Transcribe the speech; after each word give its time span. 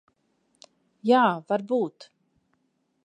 Jā, 1.09 1.21
varbūt. 1.53 2.09